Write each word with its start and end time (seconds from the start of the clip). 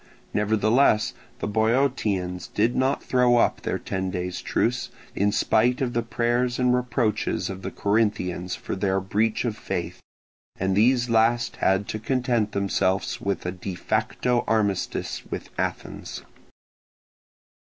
Nevertheless 0.33 1.13
the 1.37 1.47
Boeotians 1.47 2.47
did 2.47 2.75
not 2.75 3.03
throw 3.03 3.37
up 3.37 3.61
their 3.61 3.77
ten 3.77 4.09
days' 4.09 4.41
truce, 4.41 4.89
in 5.15 5.31
spite 5.31 5.79
of 5.79 5.93
the 5.93 6.01
prayers 6.01 6.57
and 6.57 6.73
reproaches 6.73 7.51
of 7.51 7.61
the 7.61 7.69
Corinthians 7.69 8.55
for 8.55 8.75
their 8.75 8.99
breach 8.99 9.45
of 9.45 9.55
faith; 9.55 10.01
and 10.59 10.75
these 10.75 11.07
last 11.11 11.57
had 11.57 11.87
to 11.89 11.99
content 11.99 12.53
themselves 12.53 13.21
with 13.21 13.45
a 13.45 13.51
de 13.51 13.75
facto 13.75 14.43
armistice 14.47 15.23
with 15.29 15.49
Athens. 15.59 16.23